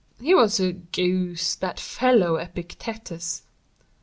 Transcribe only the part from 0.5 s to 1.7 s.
a goose,